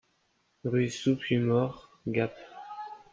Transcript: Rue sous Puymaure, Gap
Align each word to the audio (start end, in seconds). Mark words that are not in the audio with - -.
Rue 0.63 0.89
sous 0.89 1.15
Puymaure, 1.15 1.99
Gap 2.07 2.35